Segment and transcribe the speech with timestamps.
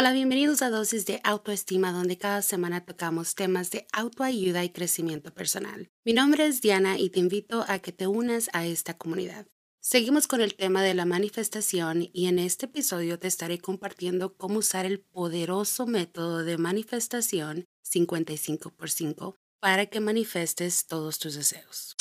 [0.00, 5.34] Hola, bienvenidos a Dosis de Autoestima, donde cada semana tocamos temas de autoayuda y crecimiento
[5.34, 5.90] personal.
[6.06, 9.46] Mi nombre es Diana y te invito a que te unas a esta comunidad.
[9.78, 14.60] Seguimos con el tema de la manifestación y en este episodio te estaré compartiendo cómo
[14.60, 21.94] usar el poderoso método de manifestación 55 por 5 para que manifestes todos tus deseos.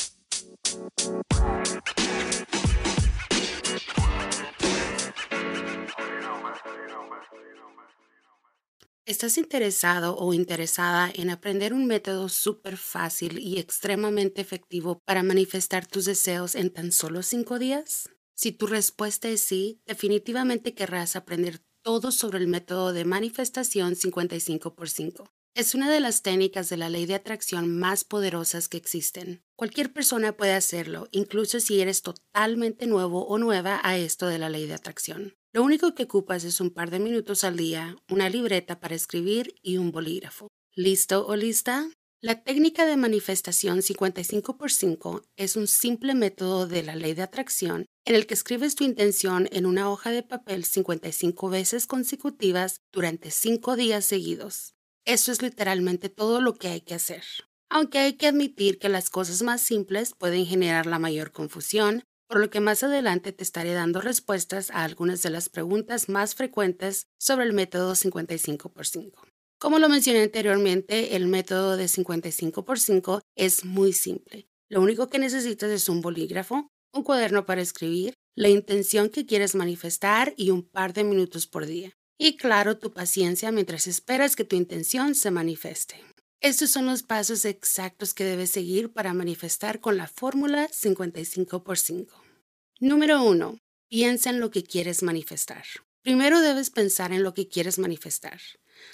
[9.09, 15.87] ¿Estás interesado o interesada en aprender un método súper fácil y extremadamente efectivo para manifestar
[15.87, 18.07] tus deseos en tan solo cinco días?
[18.35, 24.75] Si tu respuesta es sí, definitivamente querrás aprender todo sobre el método de manifestación 55
[24.75, 25.33] por 5.
[25.55, 29.41] Es una de las técnicas de la ley de atracción más poderosas que existen.
[29.55, 34.49] Cualquier persona puede hacerlo, incluso si eres totalmente nuevo o nueva a esto de la
[34.49, 35.38] ley de atracción.
[35.51, 39.55] Lo único que ocupas es un par de minutos al día, una libreta para escribir
[39.63, 40.47] y un bolígrafo.
[40.75, 41.89] ¿Listo o lista?
[42.21, 47.23] La técnica de manifestación 55 por 5 es un simple método de la ley de
[47.23, 52.81] atracción en el que escribes tu intención en una hoja de papel 55 veces consecutivas
[52.91, 54.73] durante 5 días seguidos.
[55.05, 57.23] Eso es literalmente todo lo que hay que hacer.
[57.71, 62.39] Aunque hay que admitir que las cosas más simples pueden generar la mayor confusión, por
[62.39, 67.07] lo que más adelante te estaré dando respuestas a algunas de las preguntas más frecuentes
[67.17, 69.27] sobre el método 55 por 5.
[69.59, 74.47] Como lo mencioné anteriormente, el método de 55 por 5 es muy simple.
[74.69, 79.55] Lo único que necesitas es un bolígrafo, un cuaderno para escribir, la intención que quieres
[79.55, 81.93] manifestar y un par de minutos por día.
[82.19, 85.95] Y claro, tu paciencia mientras esperas que tu intención se manifieste.
[86.41, 91.77] Estos son los pasos exactos que debes seguir para manifestar con la fórmula 55 por
[91.77, 92.23] 5.
[92.79, 93.57] Número 1.
[93.89, 95.65] Piensa en lo que quieres manifestar.
[96.01, 98.39] Primero debes pensar en lo que quieres manifestar.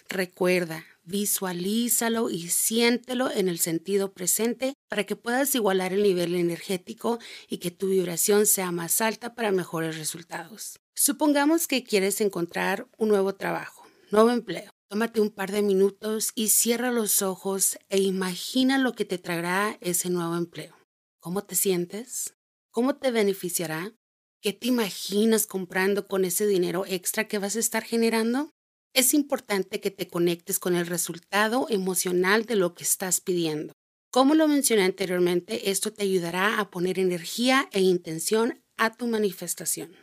[0.09, 7.19] Recuerda, visualízalo y siéntelo en el sentido presente para que puedas igualar el nivel energético
[7.47, 10.79] y que tu vibración sea más alta para mejores resultados.
[10.95, 14.75] Supongamos que quieres encontrar un nuevo trabajo, nuevo empleo.
[14.88, 19.79] Tómate un par de minutos y cierra los ojos e imagina lo que te traerá
[19.81, 20.75] ese nuevo empleo.
[21.19, 22.35] ¿Cómo te sientes?
[22.69, 23.96] ¿Cómo te beneficiará?
[24.44, 28.51] ¿Qué te imaginas comprando con ese dinero extra que vas a estar generando?
[28.94, 33.73] Es importante que te conectes con el resultado emocional de lo que estás pidiendo.
[34.12, 39.96] Como lo mencioné anteriormente, esto te ayudará a poner energía e intención a tu manifestación.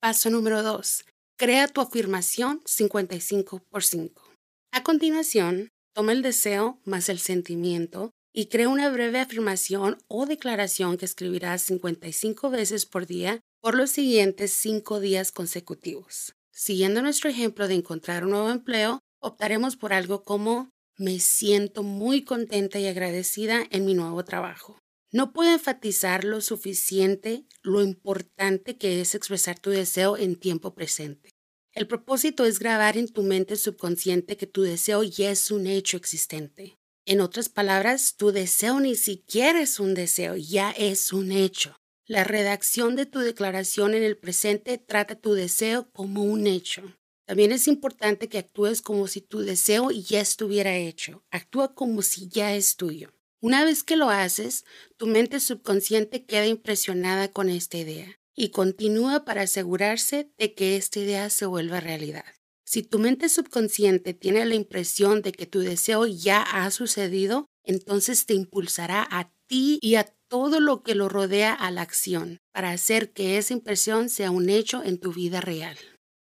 [0.00, 1.06] Paso número 2.
[1.40, 4.28] Crea tu afirmación 55 por 5.
[4.72, 10.96] A continuación, toma el deseo más el sentimiento y crea una breve afirmación o declaración
[10.96, 16.34] que escribirás 55 veces por día por los siguientes 5 días consecutivos.
[16.52, 22.24] Siguiendo nuestro ejemplo de encontrar un nuevo empleo, optaremos por algo como me siento muy
[22.24, 24.80] contenta y agradecida en mi nuevo trabajo.
[25.10, 31.30] No puedo enfatizar lo suficiente lo importante que es expresar tu deseo en tiempo presente.
[31.72, 35.96] El propósito es grabar en tu mente subconsciente que tu deseo ya es un hecho
[35.96, 36.76] existente.
[37.06, 41.76] En otras palabras, tu deseo ni siquiera es un deseo, ya es un hecho.
[42.06, 46.82] La redacción de tu declaración en el presente trata tu deseo como un hecho.
[47.26, 51.22] También es importante que actúes como si tu deseo ya estuviera hecho.
[51.30, 53.12] Actúa como si ya es tuyo.
[53.40, 54.64] Una vez que lo haces,
[54.96, 60.98] tu mente subconsciente queda impresionada con esta idea y continúa para asegurarse de que esta
[60.98, 62.24] idea se vuelva realidad.
[62.66, 68.26] Si tu mente subconsciente tiene la impresión de que tu deseo ya ha sucedido, entonces
[68.26, 72.72] te impulsará a ti y a todo lo que lo rodea a la acción para
[72.72, 75.78] hacer que esa impresión sea un hecho en tu vida real.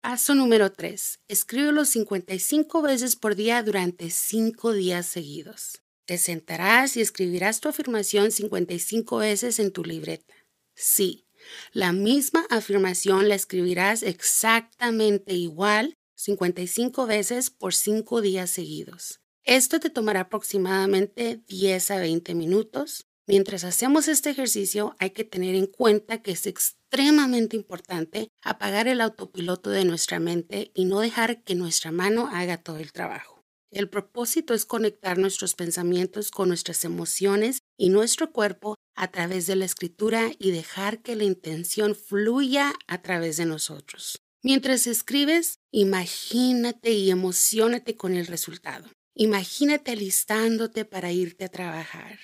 [0.01, 1.19] Paso número 3.
[1.27, 5.81] Escríbelo 55 veces por día durante 5 días seguidos.
[6.07, 10.33] Te sentarás y escribirás tu afirmación 55 veces en tu libreta.
[10.73, 11.27] Sí,
[11.73, 19.19] la misma afirmación la escribirás exactamente igual 55 veces por 5 días seguidos.
[19.43, 23.05] Esto te tomará aproximadamente 10 a 20 minutos.
[23.27, 29.01] Mientras hacemos este ejercicio hay que tener en cuenta que es extremadamente importante apagar el
[29.01, 33.36] autopiloto de nuestra mente y no dejar que nuestra mano haga todo el trabajo.
[33.71, 39.55] El propósito es conectar nuestros pensamientos con nuestras emociones y nuestro cuerpo a través de
[39.55, 44.21] la escritura y dejar que la intención fluya a través de nosotros.
[44.41, 48.89] Mientras escribes, imagínate y emocionate con el resultado.
[49.13, 52.19] Imagínate alistándote para irte a trabajar.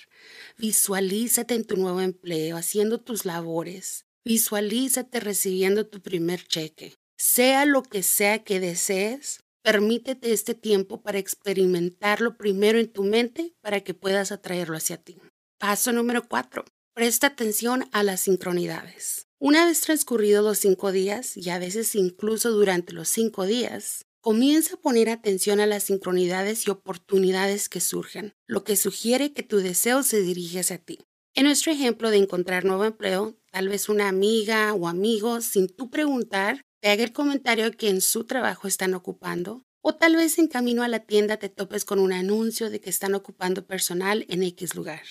[0.57, 4.06] Visualízate en tu nuevo empleo, haciendo tus labores.
[4.24, 6.94] Visualízate recibiendo tu primer cheque.
[7.18, 13.56] Sea lo que sea que desees, Permítete este tiempo para experimentarlo primero en tu mente
[13.62, 15.21] para que puedas atraerlo hacia ti.
[15.57, 16.65] Paso número 4.
[16.94, 19.30] Presta atención a las sincronidades.
[19.39, 24.75] Una vez transcurridos los cinco días, y a veces incluso durante los cinco días, comienza
[24.75, 29.60] a poner atención a las sincronidades y oportunidades que surgen, lo que sugiere que tu
[29.60, 31.00] deseo se dirige hacia ti.
[31.36, 35.89] En nuestro ejemplo de encontrar nuevo empleo, tal vez una amiga o amigo, sin tú
[35.89, 40.50] preguntar, te haga el comentario que en su trabajo están ocupando, o tal vez en
[40.50, 44.44] camino a la tienda te topes con un anuncio de que están ocupando personal en
[44.44, 45.02] X lugar.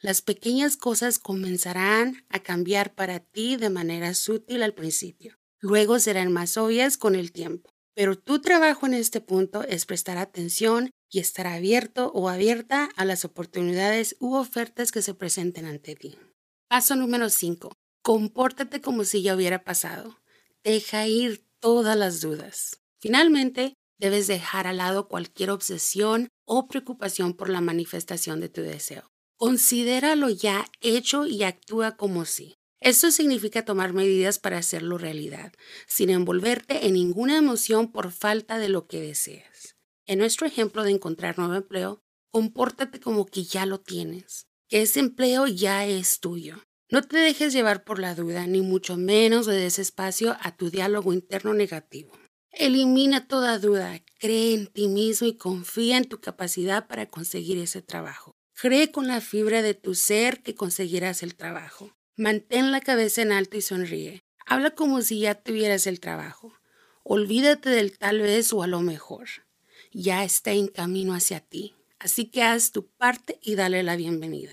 [0.00, 5.36] Las pequeñas cosas comenzarán a cambiar para ti de manera sutil al principio.
[5.60, 7.70] Luego serán más obvias con el tiempo.
[7.94, 13.04] Pero tu trabajo en este punto es prestar atención y estar abierto o abierta a
[13.04, 16.18] las oportunidades u ofertas que se presenten ante ti.
[16.68, 17.70] Paso número 5.
[18.02, 20.16] Compórtate como si ya hubiera pasado.
[20.64, 22.80] Deja ir todas las dudas.
[23.00, 29.10] Finalmente, debes dejar al lado cualquier obsesión o preocupación por la manifestación de tu deseo.
[29.36, 32.56] Considéralo ya hecho y actúa como si.
[32.80, 35.52] Esto significa tomar medidas para hacerlo realidad,
[35.86, 39.76] sin envolverte en ninguna emoción por falta de lo que deseas.
[40.06, 45.46] En nuestro ejemplo de encontrar nuevo empleo, compórtate como que ya lo tienes, ese empleo
[45.46, 46.62] ya es tuyo.
[46.90, 50.70] No te dejes llevar por la duda, ni mucho menos le des espacio a tu
[50.70, 52.10] diálogo interno negativo.
[52.50, 57.80] Elimina toda duda, cree en ti mismo y confía en tu capacidad para conseguir ese
[57.80, 58.32] trabajo.
[58.60, 61.92] Cree con la fibra de tu ser que conseguirás el trabajo.
[62.16, 64.20] Mantén la cabeza en alto y sonríe.
[64.44, 66.54] Habla como si ya tuvieras el trabajo.
[67.04, 69.28] Olvídate del tal vez o a lo mejor.
[69.92, 71.76] Ya está en camino hacia ti.
[72.00, 74.52] Así que haz tu parte y dale la bienvenida.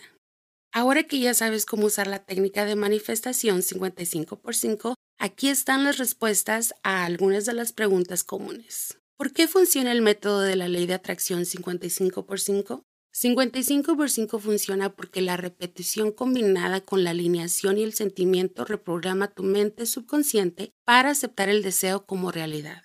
[0.78, 5.84] Ahora que ya sabes cómo usar la técnica de manifestación 55 por 5, aquí están
[5.84, 9.00] las respuestas a algunas de las preguntas comunes.
[9.16, 12.84] ¿Por qué funciona el método de la ley de atracción 55 por 5?
[13.12, 19.30] 55 por 5 funciona porque la repetición combinada con la alineación y el sentimiento reprograma
[19.30, 22.84] tu mente subconsciente para aceptar el deseo como realidad.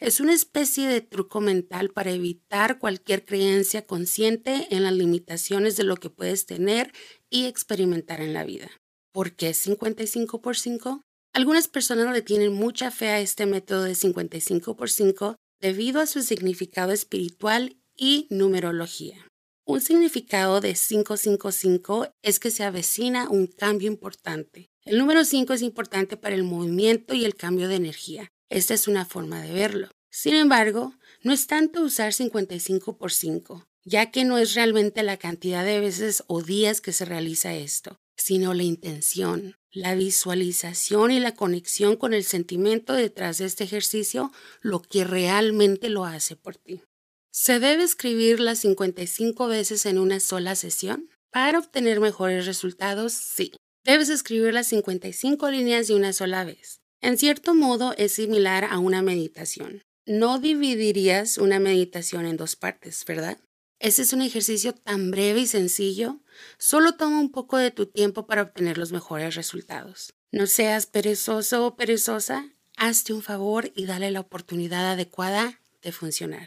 [0.00, 5.84] Es una especie de truco mental para evitar cualquier creencia consciente en las limitaciones de
[5.84, 6.92] lo que puedes tener
[7.32, 8.70] y experimentar en la vida.
[9.12, 11.02] ¿Por qué 55 por 5?
[11.32, 16.06] Algunas personas le tienen mucha fe a este método de 55 por 5 debido a
[16.06, 19.26] su significado espiritual y numerología.
[19.64, 24.66] Un significado de 555 es que se avecina un cambio importante.
[24.84, 28.28] El número 5 es importante para el movimiento y el cambio de energía.
[28.50, 29.88] Esta es una forma de verlo.
[30.10, 35.16] Sin embargo, no es tanto usar 55 por 5, ya que no es realmente la
[35.16, 41.20] cantidad de veces o días que se realiza esto, sino la intención, la visualización y
[41.20, 46.56] la conexión con el sentimiento detrás de este ejercicio lo que realmente lo hace por
[46.56, 46.82] ti.
[47.30, 51.08] ¿Se debe escribir las 55 veces en una sola sesión?
[51.30, 53.52] Para obtener mejores resultados, sí.
[53.84, 56.80] Debes escribir las 55 líneas de una sola vez.
[57.00, 59.82] En cierto modo es similar a una meditación.
[60.06, 63.38] No dividirías una meditación en dos partes, ¿verdad?
[63.82, 66.20] Ese es un ejercicio tan breve y sencillo.
[66.56, 70.14] Solo toma un poco de tu tiempo para obtener los mejores resultados.
[70.30, 72.48] No seas perezoso o perezosa.
[72.76, 76.46] Hazte un favor y dale la oportunidad adecuada de funcionar.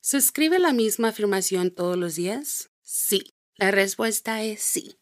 [0.00, 2.70] ¿Se escribe la misma afirmación todos los días?
[2.82, 3.34] Sí.
[3.56, 4.96] La respuesta es sí.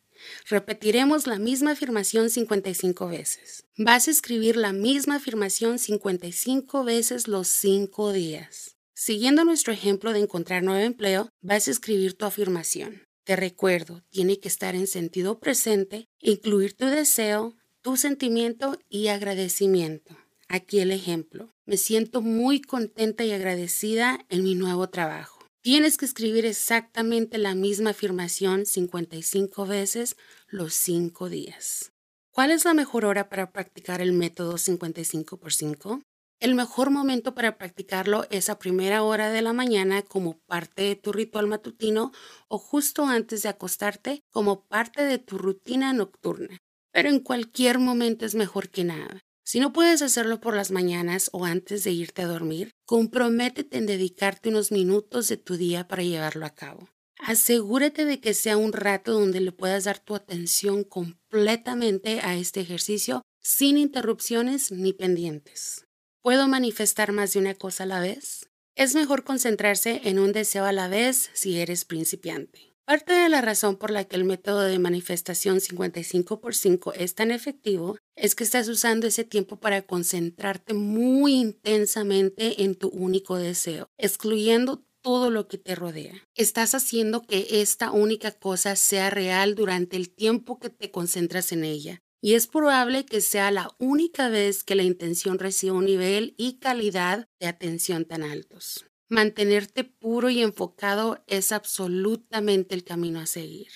[0.48, 3.66] Repetiremos la misma afirmación 55 veces.
[3.76, 8.73] Vas a escribir la misma afirmación 55 veces los 5 días.
[8.96, 13.02] Siguiendo nuestro ejemplo de encontrar nuevo empleo, vas a escribir tu afirmación.
[13.24, 20.16] Te recuerdo, tiene que estar en sentido presente, incluir tu deseo, tu sentimiento y agradecimiento.
[20.46, 21.50] Aquí el ejemplo.
[21.66, 25.44] Me siento muy contenta y agradecida en mi nuevo trabajo.
[25.60, 31.90] Tienes que escribir exactamente la misma afirmación 55 veces los 5 días.
[32.30, 36.02] ¿Cuál es la mejor hora para practicar el método 55 por 5?
[36.44, 40.94] El mejor momento para practicarlo es a primera hora de la mañana como parte de
[40.94, 42.12] tu ritual matutino
[42.48, 46.58] o justo antes de acostarte como parte de tu rutina nocturna.
[46.92, 49.22] Pero en cualquier momento es mejor que nada.
[49.42, 53.86] Si no puedes hacerlo por las mañanas o antes de irte a dormir, comprométete en
[53.86, 56.90] dedicarte unos minutos de tu día para llevarlo a cabo.
[57.20, 62.60] Asegúrate de que sea un rato donde le puedas dar tu atención completamente a este
[62.60, 65.86] ejercicio sin interrupciones ni pendientes.
[66.24, 68.48] ¿Puedo manifestar más de una cosa a la vez?
[68.76, 72.72] Es mejor concentrarse en un deseo a la vez si eres principiante.
[72.86, 77.14] Parte de la razón por la que el método de manifestación 55 por 5 es
[77.14, 83.36] tan efectivo es que estás usando ese tiempo para concentrarte muy intensamente en tu único
[83.36, 86.14] deseo, excluyendo todo lo que te rodea.
[86.34, 91.64] Estás haciendo que esta única cosa sea real durante el tiempo que te concentras en
[91.64, 92.00] ella.
[92.24, 96.54] Y es probable que sea la única vez que la intención reciba un nivel y
[96.54, 98.86] calidad de atención tan altos.
[99.10, 103.68] Mantenerte puro y enfocado es absolutamente el camino a seguir.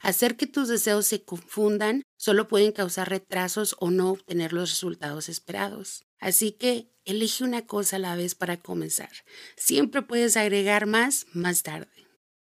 [0.00, 5.28] Hacer que tus deseos se confundan solo pueden causar retrasos o no obtener los resultados
[5.28, 6.06] esperados.
[6.18, 9.12] Así que elige una cosa a la vez para comenzar.
[9.58, 11.90] Siempre puedes agregar más más tarde.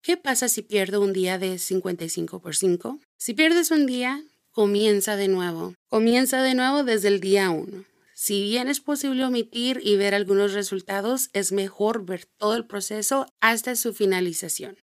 [0.02, 3.00] ¿Qué pasa si pierdo un día de 55 por 5?
[3.16, 5.74] Si pierdes un día, comienza de nuevo.
[5.88, 7.84] Comienza de nuevo desde el día 1.
[8.14, 13.26] Si bien es posible omitir y ver algunos resultados, es mejor ver todo el proceso
[13.40, 14.76] hasta su finalización.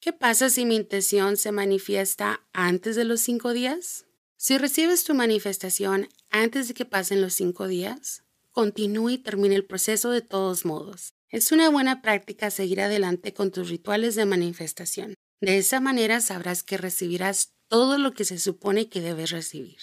[0.00, 4.06] ¿Qué pasa si mi intención se manifiesta antes de los cinco días?
[4.36, 8.22] Si recibes tu manifestación antes de que pasen los cinco días,
[8.52, 11.12] continúe y termine el proceso de todos modos.
[11.28, 15.14] Es una buena práctica seguir adelante con tus rituales de manifestación.
[15.40, 19.78] De esa manera sabrás que recibirás todo lo que se supone que debes recibir.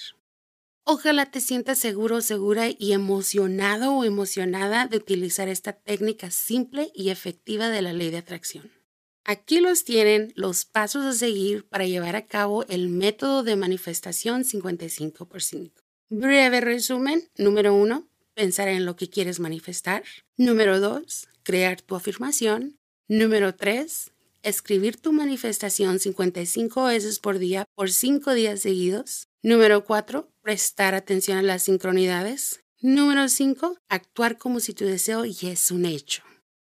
[0.83, 7.09] Ojalá te sientas seguro, segura y emocionado o emocionada de utilizar esta técnica simple y
[7.09, 8.71] efectiva de la ley de atracción.
[9.23, 14.43] Aquí los tienen los pasos a seguir para llevar a cabo el método de manifestación
[14.43, 15.81] 55 por 5.
[16.09, 17.27] Breve resumen.
[17.35, 18.07] Número 1.
[18.35, 20.03] Pensar en lo que quieres manifestar.
[20.37, 21.27] Número 2.
[21.41, 22.77] Crear tu afirmación.
[23.07, 24.11] Número 3.
[24.45, 29.27] Escribir tu manifestación 55 veces por día por 5 días seguidos.
[29.41, 30.29] Número 4.
[30.43, 32.63] Prestar atención a las sincronidades.
[32.79, 33.75] Número 5.
[33.89, 36.21] Actuar como si tu deseo ya es un hecho.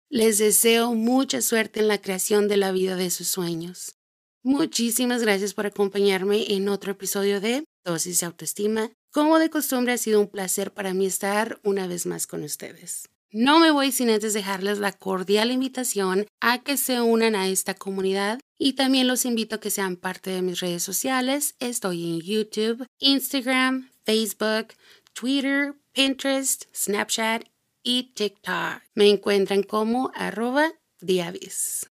[0.09, 3.95] Les deseo mucha suerte en la creación de la vida de sus sueños.
[4.43, 8.91] Muchísimas gracias por acompañarme en otro episodio de Dosis de Autoestima.
[9.09, 13.07] Como de costumbre ha sido un placer para mí estar una vez más con ustedes.
[13.31, 17.75] No me voy sin antes dejarles la cordial invitación a que se unan a esta
[17.75, 21.55] comunidad y también los invito a que sean parte de mis redes sociales.
[21.59, 24.73] Estoy en YouTube, Instagram, Facebook,
[25.13, 27.43] Twitter, Pinterest, Snapchat
[27.83, 28.81] y TikTok.
[28.95, 30.73] Me encuentran como arroba.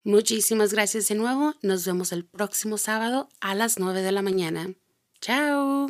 [0.05, 1.55] Muchísimas gracias de nuevo.
[1.63, 4.75] Nos vemos el próximo sábado a las 9 de la mañana.
[5.21, 5.89] Chao.